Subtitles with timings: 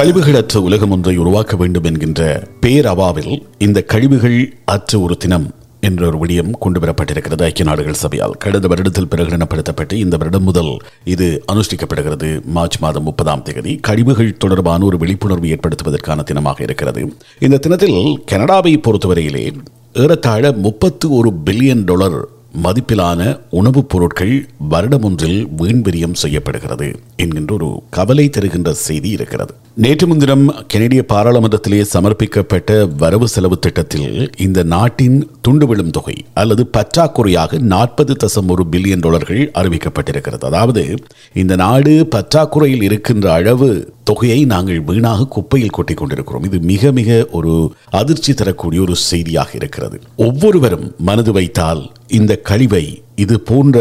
[0.00, 6.18] கழிவுகள் அற்ற உலகம் ஒன்றை உருவாக்க வேண்டும் என்கின்ற பேரவாவில் இந்த கழிவுகள் அற்ற ஒரு தினம் என்ற ஒரு
[6.18, 12.44] விடயம் கொண்டு வரப்பட்டிருக்கிறது ஐக்கிய நாடுகள் சபையால் கடந்த வருடத்தில் பிரகடனப்படுத்தப்பட்டு இந்த வருடம் முதல் இது அனுஷ்டிக்கப்படுகிறது.
[12.44, 17.12] மார்ச் மாதம் முப்பதாம் தேதி கழிவுகள் தொடர்பான ஒரு விழிப்புணர்வு ஏற்படுத்துவதற்கான தினமாக இருக்கிறது.
[17.38, 19.52] இந்த தினத்தில் கனடாவை பொறுத்தவரையிலே
[19.92, 28.28] ஏறத்தாழ முப்பத்து ஒரு பில்லியன் டாலர் மதிப்பிலான உணவுப் பொருட்கள் வருடம் ஒன்றில் வீண்விரியம் செய்யப்படுகிறது என்கின்ற ஒரு கவலை
[28.28, 29.54] தருகின்ற செய்தி இருக்கிறது.
[29.74, 37.58] நேற்று முன்தினம் கெனடிய பாராளுமன்றத்திலே சமர்ப்பிக்கப்பட்ட வரவு செலவு திட்டத்தில் இந்த நாட்டின் துண்டு விழும் தொகை அல்லது பற்றாக்குறையாக
[37.58, 40.44] நாற்பது தசம் ஒரு பில்லியன் டாலர்கள் அறிவிக்கப்பட்டிருக்கிறது.
[40.44, 40.94] அதாவது
[41.34, 47.52] இந்த நாடு பற்றாக்குறையில் இருக்கின்ற அளவு தொகையை நாங்கள் வீணாக குப்பையில் கொட்டிக் கொண்டிருக்கிறோம் இது மிக மிக ஒரு
[48.00, 49.96] அதிர்ச்சி தரக்கூடிய ஒரு செய்தியாக இருக்கிறது.
[50.26, 51.82] ஒவ்வொருவரும் மனது வைத்தால்
[52.18, 52.84] இந்த கழிவை
[53.24, 53.78] இது போன்ற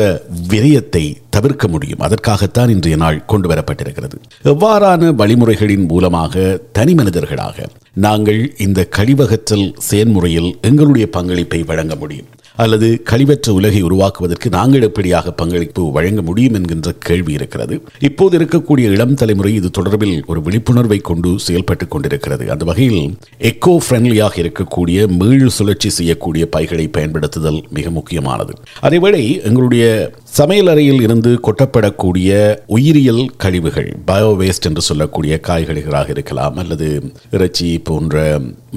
[0.52, 1.04] விரயத்தை
[1.36, 2.02] தவிர்க்க முடியும்.
[2.06, 4.16] அதற்காகத்தான் இன்றைய நாள் கொண்டு வரப்பட்டிருக்கிறது.
[4.52, 6.44] எவ்வாறான வழிமுறைகளின் மூலமாக
[6.78, 7.68] தனி மனிதர்களாக
[8.06, 12.30] நாங்கள் இந்த கழிவகற்றல் செயல்முறையில் எங்களுடைய பங்களிப்பை வழங்க முடியும்?
[12.56, 17.82] அல்லது கழிவற்ற உலகை உருவாக்குவதற்கு நாங்கள் எப்படியாக பங்களிப்பு வழங்க முடியும் என்கின்ற கேள்வி இருக்கிறது.
[18.00, 22.52] இப்போது இருக்கக்கூடிய இளம் தலைமுறை இது தொடர்பில் ஒரு விழிப்புணர்வை கொண்டு செயல்பட்டு கொண்டிருக்கிறது.
[22.52, 28.54] அந்த வகையில் எக்கோ ஃப்ரெண்ட்லியாக இருக்கக்கூடிய மீள் சுழற்சி செய்யக்கூடிய பைகளை பயன்படுத்துதல் மிக முக்கியமானது.
[28.82, 32.32] அதேவேளை எங்களுடைய சமையல் அறையில் இருந்து கொட்டப்படக்கூடிய
[32.76, 36.88] உயிரியல் கழிவுகள் பயோ வேஸ்ட் என்று சொல்லக்கூடிய காய்கறிகளாக இருக்கலாம் அல்லது
[37.36, 38.18] இறைச்சி போன்ற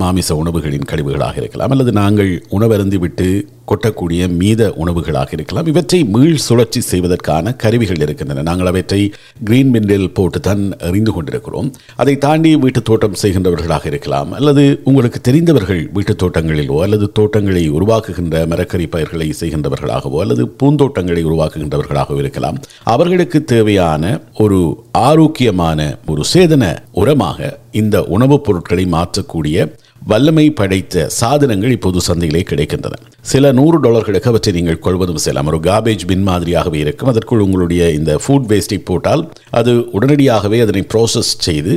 [0.02, 3.26] மாமிச உணவுகளின் கழிவுகளாக இருக்கலாம் அல்லது நாங்கள் உணவருந்து விட்டு
[3.70, 5.68] கொட்டக்கூடிய மீத உணவுகளாக இருக்கலாம்.
[5.72, 8.44] இவற்றை மீள் சுழற்சி செய்வதற்கான கருவிகள் இருக்கின்றன.
[8.48, 9.00] நாங்கள் அவற்றை
[9.48, 11.69] கிரீன் பின்னில் போட்டு தான் அறிந்து கொண்டிருக்கிறோம்.
[12.02, 18.88] அதை தாண்டி வீட்டு தோட்டம் செய்கின்றவர்களாக இருக்கலாம் அல்லது உங்களுக்கு தெரிந்தவர்கள் வீட்டு தோட்டங்களிலோ அல்லது தோட்டங்களை உருவாக்குகின்ற மரக்கறி
[18.96, 22.56] பயிர்களை செய்கின்றவர்களாகவோ அல்லது பூந்தோட்டங்களை உருவாக்குகின்றவர்களாகவும் இருக்கலாம்.
[22.82, 29.75] அவர்களுக்கு தேவையான ஒரு ஆரோக்கியமான ஒரு சேதன உரமாக இந்த உணவுப் பொருட்களை மாற்றக்கூடிய
[30.10, 32.94] வல்லமை படைத்த சாதனங்கள் இப்போது சந்தையிலே கிடைக்கின்றன.
[33.30, 37.10] சில நூறு டாலர்களுக்கு அவற்றை நீங்கள் கொள்வதும் செய்யலாம் ஒரு காபேஜ் பின் மாதிரியாகவே இருக்கும்.
[37.12, 39.22] அதற்குள் உங்களுடைய இந்த ஃபுட் வேஸ்டை போட்டால்
[39.58, 41.74] அது உடனடியாகவே அதனை ப்ராசஸ் செய்து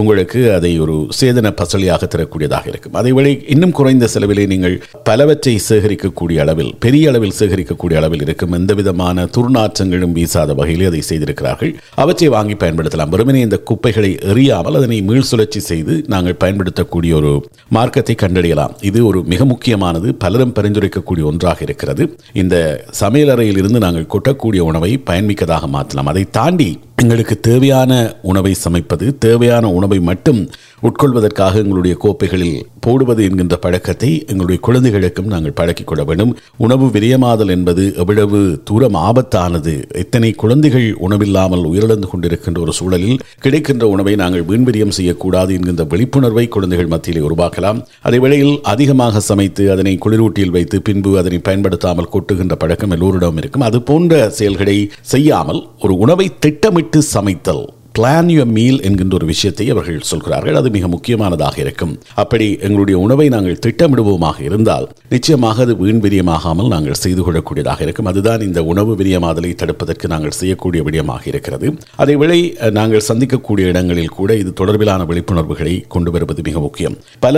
[0.00, 2.96] உங்களுக்கு அதை ஒரு சேதன பசலியாக தரக்கூடியதாக இருக்கும்.
[3.02, 4.76] அதேவேளை இன்னும் குறைந்த செலவிலே நீங்கள்
[5.10, 8.56] பலவற்றை சேகரிக்கக்கூடிய அளவில் பெரிய அளவில் சேகரிக்கக்கூடிய அளவில் இருக்கும்.
[8.60, 11.72] எந்த விதமான துர்நாற்றங்களும் வீசாத வகையில் அதை செய்திருக்கிறார்கள்.
[12.04, 13.12] அவற்றை வாங்கி பயன்படுத்தலாம்.
[13.16, 17.32] வெறுமனே இந்த குப்பைகளை எறியாமல் அதனை மீள் சுழற்சி செய்து நாங்கள் பயன்படுத்தக்கூடிய ஒரு
[17.68, 18.74] மார்க்கத்தை கண்டறியலாம்.
[18.80, 20.14] இது ஒரு மிக முக்கியமானது.
[20.14, 22.18] பலரும் பரிந்துரைக்கக்கூடிய ஒன்றாக இருக்கிறது.
[22.32, 26.06] இந்த சமையலறையில் இருந்து நாங்கள் கொட்டக்கூடிய உணவை பயன்மிக்கதாக மாற்றலாம்.
[26.06, 27.92] அதை தாண்டி எங்களுக்கு தேவையான
[28.30, 30.40] உணவை சமைப்பது தேவையான உணவை மட்டும்
[30.86, 36.32] உட்கொள்வதற்காக எங்களுடைய கோப்பைகளில் போடுவது என்கின்ற பழக்கத்தை எங்களுடைய குழந்தைகளுக்கும் நாங்கள் பழக்கிக் கொள்ள வேண்டும்.
[36.64, 38.38] உணவு விரியமாதல் என்பது எவ்வளவு
[38.68, 39.74] தூரம் ஆபத்தானது.
[40.02, 46.92] எத்தனை குழந்தைகள் உணவில்லாமல் உயிரிழந்து கொண்டிருக்கின்ற ஒரு சூழலில் கிடைக்கின்ற உணவை நாங்கள் வீண்விரியம் செய்யக்கூடாது என்கின்ற விழிப்புணர்வை குழந்தைகள்
[46.94, 47.80] மத்தியிலே உருவாக்கலாம்.
[48.02, 53.66] அதே வேளையில் அதிகமாக சமைத்து அதனை குளிரூட்டியில் வைத்து பின்பு அதனை பயன்படுத்தாமல் கொட்டுகின்ற பழக்கம் எல்லோரிடம் இருக்கும்.
[53.70, 54.78] அது போன்ற செயல்களை
[55.14, 57.77] செய்யாமல் ஒரு உணவை திட்டமிட்டு சமைத்தல்.
[57.98, 60.54] பிளான் யுவர் மீல் என்கின்ற ஒரு விஷயத்தை அவர்கள் சொல்கிறார்கள்.
[60.54, 61.98] அது மிக முக்கியமானதாக இருக்கும்.
[62.14, 68.06] அப்படி எங்களுடைய உணவை நாங்கள் திட்டமிடுவோமாக இருந்தால் நிச்சயமாக அது வீண் விரியமாகாமல் நாங்கள் செய்து கொள்ளக்கூடியதாக இருக்கும்.
[68.06, 71.74] அதுதான் இந்த உணவு விரியமாதலை தடுப்பதற்கு நாங்கள் செய்யக்கூடிய விடயமாக இருக்கிறது.
[71.96, 76.96] அதே வேளை நாங்கள் சந்திக்கக்கூடிய இடங்களில் கூட இது தொடர்பிலான விழிப்புணர்வுகளை கொண்டு வருவது மிக முக்கியம்.
[77.18, 77.36] பல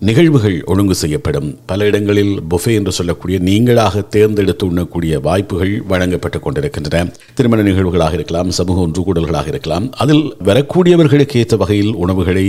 [0.00, 1.58] நிகழ்வுகள் ஒழுங்கு செய்யப்படும்.
[1.66, 7.06] பல இடங்களில் புஃபே என்று சொல்லக்கூடிய நீங்களாக தேர்ந்தெடுத்து உண்ணக்கூடிய வாய்ப்புகள் வழங்கப்பட்டுக் கொண்டிருக்கின்றன.
[7.34, 9.98] திருமண நிகழ்வுகளாக இருக்கலாம் சமூக ஒன்றுகூடல்களாக இருக்கலாம்.
[10.02, 12.44] அதில் வரக்கூடியவர்களுக்கு ஏற்ற வகையில் உணவுகளை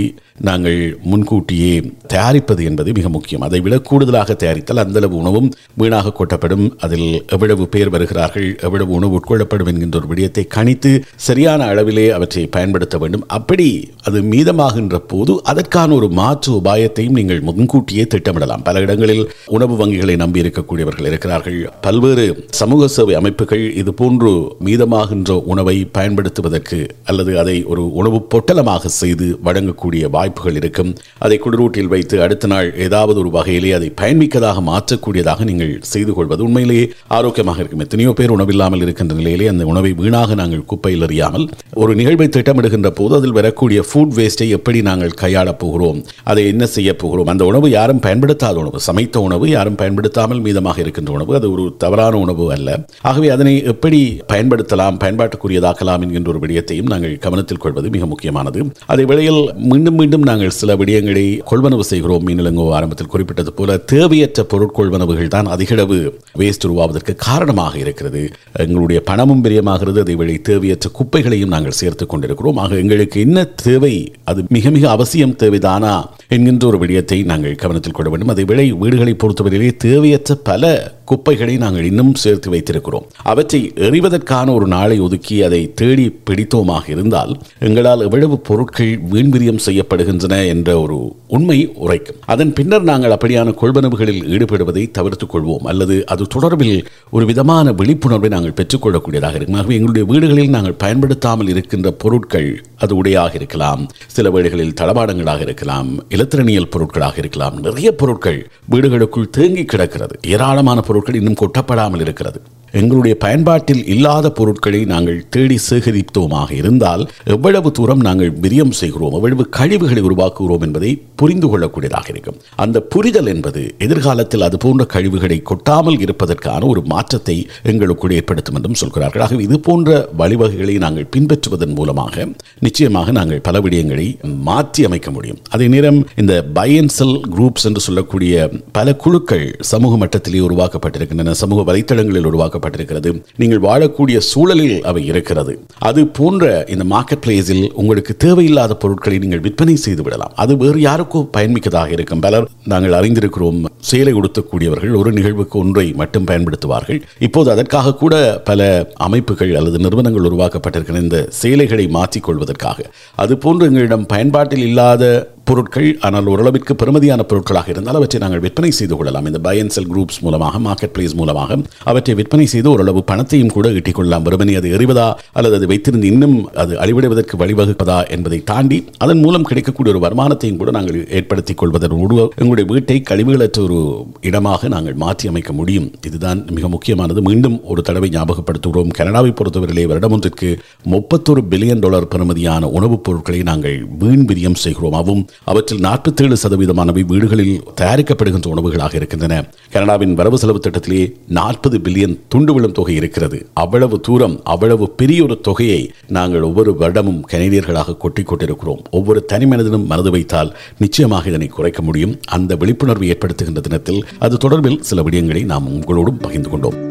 [0.47, 0.77] நாங்கள்
[1.11, 1.71] முன்கூட்டியே
[2.11, 3.43] தயாரிப்பது என்பது மிக முக்கியம்.
[3.47, 5.49] அதை விட கூடுதலாக தயாரித்தால் அந்தளவு உணவும்
[5.81, 6.65] வீணாக கொட்டப்படும்.
[6.85, 10.91] அதில் எவ்வளவு பேர் வருகிறார்கள் எவ்வளவு உணவு உட்கொள்ளப்படும் என்கின்ற ஒரு விடயத்தை கணித்து
[11.27, 13.25] சரியான அளவிலே அவற்றை பயன்படுத்த வேண்டும்.
[13.37, 13.67] அப்படி
[14.07, 18.65] அது மீதமாகின்ற போது அதற்கான ஒரு மாற்று உபாயத்தையும் நீங்கள் முன்கூட்டியே திட்டமிடலாம்.
[18.69, 19.23] பல இடங்களில்
[19.57, 21.59] உணவு வங்கிகளை நம்பி இருக்கக்கூடியவர்கள் இருக்கிறார்கள்.
[21.81, 22.27] பல்வேறு
[22.61, 24.33] சமூக சேவை அமைப்புகள் இது போன்று
[24.69, 30.91] மீதமாகின்ற உணவை பயன்படுத்துவதற்கு அல்லது அதை ஒரு உணவு பொட்டலமாக செய்து வழங்கக்கூடிய வாய்ப்புகள் இருக்கும்.
[31.25, 36.85] அதை குளிரூட்டில் வைத்து அடுத்த நாள் ஏதாவது ஒரு வகையிலே அதை பயன்மிக்கதாக மாற்றக்கூடியதாக நீங்கள் செய்து கொள்வது உண்மையிலேயே
[37.17, 37.83] ஆரோக்கியமாக இருக்கும்.
[37.87, 41.45] எத்தனையோ பேர் உணவில்லாமல் இருக்கின்ற நிலையிலே அந்த உணவை வீணாக நாங்கள் குப்பையில் அறியாமல்
[41.83, 45.99] ஒரு நிகழ்வை திட்டமிடுகின்ற போது அதில் வரக்கூடிய ஃபுட் வேஸ்ட்டை எப்படி நாங்கள் கையாளப் போகிறோம்?
[46.31, 47.31] அதை என்ன செய்ய போகிறோம்?
[47.33, 52.19] அந்த உணவு யாரும் பயன்படுத்தாத உணவு சமைத்த உணவு யாரும் பயன்படுத்தாமல் மீதமாக இருக்கின்ற உணவு அது ஒரு தவறான
[52.25, 52.69] உணவு அல்ல.
[53.09, 53.99] ஆகவே அதனை எப்படி
[54.31, 58.59] பயன்படுத்தலாம் பயன்பாட்டுக்குரியதாக்கலாம் என்கின்ற ஒரு விடயத்தையும் நாங்கள் கவனத்தில் கொள்வது மிக முக்கியமானது.
[58.85, 59.41] அதே வேளையில்
[59.71, 62.27] மீண்டும் மீண்டும் நாங்கள் சில விடயங்களை கொள்வனவு செய்கிறோம்.
[62.27, 65.97] மீனிலங்கோ ஆரம்பத்தில் குறிப்பிட்டது போல தேவையற்ற பொருட்கொள்வனவுகள் தான் அதிகளவு
[66.37, 68.21] வேஸ்ட் உருவாவதற்கு காரணமாக இருக்கிறது.
[68.65, 72.57] எங்களுடைய பணமும் பிரியமாகிறது அதை வேளை தேவையற்ற குப்பைகளையும் நாங்கள் சேர்த்துக் கொண்டிருக்கிறோம்.
[72.57, 73.95] ஆக எங்களுக்கு என்ன தேவை?
[74.23, 75.93] அது மிக மிக அவசியம் தேவைதானா
[76.27, 78.33] என்கின்ற ஒரு விடயத்தை நாங்கள் கவனத்தில் கொள்ள வேண்டும்.
[78.33, 80.65] அதை வேளை வீடுகளை பொறுத்தவரையிலே தேவையற்ற பல
[81.05, 83.07] குப்பைகளை நாங்கள் இன்னும் சேர்த்து வைத்திருக்கிறோம்.
[83.23, 90.79] அவற்றை எறிவதற்கான ஒரு நாளை ஒதுக்கி அதை தேடி பிடித்தோமாக இருந்தால் எங்களால் எவ்வளவு பொருட்கள் வீண்விரியம் செய்யப்படுகின்றன என்ற
[90.79, 92.15] ஒரு உண்மை உரைக்கும்.
[92.25, 95.63] அதன் பின்னர் நாங்கள் அப்படியான கொள்வனவுகளில் ஈடுபடுவதை தவிர்த்துக் கொள்வோம்.
[95.63, 99.53] அல்லது அது தொடர்பில் ஒரு விதமான விழிப்புணர்வை நாங்கள் பெற்றுக்கொள்ளக்கூடியதாக இருக்கும்.
[99.53, 103.89] ஆகவே எங்களுடைய வீடுகளில் நாங்கள் பயன்படுத்தாமல் இருக்கின்ற பொருட்கள் அது உடையாக இருக்கலாம்.
[104.07, 107.59] சில வீடுகளில் தளபாடங்களாக இருக்கலாம் இலத்திரனியல் பொருட்களாக இருக்கலாம்.
[107.61, 110.19] நிறைய பொருட்கள் வீடுகளுக்குள் தேங்கி கிடக்கிறது.
[110.27, 112.41] ஏராளமான பொருட்கள் இன்னும் கொட்டப்படாமல் இருக்கிறது.
[112.79, 117.03] எங்களுடைய பயன்பாட்டில் இல்லாத பொருட்களை நாங்கள் தேடி சேகரித்தோமாக இருந்தால்
[117.35, 120.91] எவ்வளவு தூரம் நாங்கள் விரியம் செய்கிறோம் எவ்வளவு கழிவுகளை உருவாக்குகிறோம் என்பதை
[121.21, 122.37] புரிந்து கொள்ளக்கூடியதாக இருக்கும்.
[122.63, 127.37] அந்த புரிதல் என்பது எதிர்காலத்தில் அது போன்ற கழிவுகளை கொட்டாமல் இருப்பதற்கான ஒரு மாற்றத்தை
[127.71, 129.23] எங்களுக்குள் ஏற்படுத்தும் என்றும் சொல்கிறார்கள்.
[129.25, 132.25] ஆகவே இது போன்ற வழிவகைகளை நாங்கள் பின்பற்றுவதன் மூலமாக
[132.67, 134.07] நிச்சயமாக நாங்கள் பல விடயங்களை
[134.49, 135.41] மாற்றி அமைக்க முடியும்.
[135.49, 141.37] அதே நேரம் இந்த பயன்சல் குரூப்ஸ் என்று சொல்லக்கூடிய பல குழுக்கள் சமூக மட்டத்திலே உருவாக்கப்பட்டிருக்கின்றன.
[141.43, 143.09] சமூக வலைத்தளங்களில் உருவாக்க உருவாக்கப்பட்டிருக்கிறது
[143.41, 145.53] நீங்கள் வாழக்கூடிய சூழலில் அவை இருக்கிறது.
[145.89, 146.43] அது போன்ற
[146.73, 150.33] இந்த மார்க்கெட் பிளேஸில் உங்களுக்கு தேவையில்லாத பொருட்களை நீங்கள் விற்பனை செய்து விடலாம்.
[150.43, 152.23] அது வேறு யாருக்கும் பயன்மிக்கதாக இருக்கும்.
[152.27, 153.59] பலர் நாங்கள் அறிந்திருக்கிறோம்
[153.91, 156.99] சேலை உடுத்தக்கூடியவர்கள் ஒரு நிகழ்வுக்கு ஒன்றை மட்டும் பயன்படுத்துவார்கள்.
[157.27, 158.15] இப்போது அதற்காக கூட
[158.49, 158.61] பல
[159.07, 162.79] அமைப்புகள் அல்லது நிறுவனங்கள் உருவாக்கப்பட்டிருக்கிற இந்த சேலைகளை மாற்றிக்கொள்வதற்காக.
[163.23, 165.03] அது போன்று எங்களிடம் பயன்பாட்டில் இல்லாத
[165.51, 169.25] பொருட்கள் ஆனால் ஓரளவிற்கு பெருமதியான பொருட்களாக இருந்தால் அவற்றை நாங்கள் விற்பனை செய்து கொள்ளலாம்.
[169.25, 173.69] இந்த பை அண்ட் செல் குரூப்ஸ் மூலமாக மார்க்கெட் பிளேஸ் மூலமாக அவற்றை விற்பனை செய்து ஓரளவு பணத்தையும் கூட
[173.69, 179.19] ஈட்டிக் கொள்ளலாம் வெறுமனே அது எறிவதா அல்லது அது வைத்திருந்து இன்னும் அது அழிவிடுவதற்கு வழிவகுப்பதா என்பதை தாண்டி அதன்
[179.19, 181.99] மூலம் கிடைக்கக்கூடிய ஒரு வருமானத்தையும் கூட நாங்கள் ஏற்படுத்திக் கொள்வதன்
[182.35, 183.79] எங்களுடைய வீட்டை கழிவுகளற்ற ஒரு
[184.21, 185.91] இடமாக நாங்கள் மாற்றி அமைக்க முடியும்.
[186.05, 187.21] இதுதான் மிக முக்கியமானது.
[187.21, 188.91] மீண்டும் ஒரு தடவை ஞாபகப்படுத்துகிறோம்.
[188.97, 190.59] கனடாவை பொறுத்தவரையிலே வருடம் ஒன்றிற்கு
[190.91, 194.93] முப்பத்தொரு பில்லியன் டாலர் பெறுமதியான உணவுப் பொருட்களை நாங்கள் வீண் விரியம் செய்கிறோம்.
[194.93, 199.49] அவும் அவற்றில் நாற்பத்தேழு சதவீதமானவை வீடுகளில் தயாரிக்கப்படுகின்ற உணவுகளாக இருக்கின்றன.
[199.71, 203.49] கனடாவின் வரவு செலவு திட்டத்திலே நாற்பது பில்லியன் துண்டு விழும் தொகை இருக்கிறது.
[203.53, 208.83] அவ்வளவு தூரம் அவ்வளவு பெரிய ஒரு தொகையை நாங்கள் ஒவ்வொரு வருடமும் கனடியர்களாக கொட்டி கொண்டிருக்கிறோம்.
[208.91, 212.19] ஒவ்வொரு தனி மனிதனும் மனது வைத்தால் நிச்சயமாக இதனை குறைக்க முடியும்.
[212.25, 216.90] அந்த விழிப்புணர்வு ஏற்படுத்துகின்ற தினத்தில் அது தொடர்பில் சில விடயங்களை நாம் உங்களோடும் பகிர்ந்து கொண்டோம்.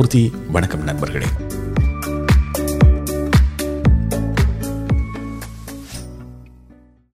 [0.00, 0.32] மூர்த்தி.
[0.52, 1.26] வணக்கம் நண்பர்களே.